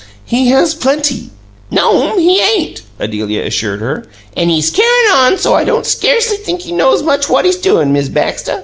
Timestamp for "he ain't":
2.17-2.81